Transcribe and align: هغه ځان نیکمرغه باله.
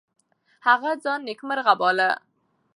هغه 0.67 0.91
ځان 1.03 1.19
نیکمرغه 1.27 1.73
باله. 1.79 2.09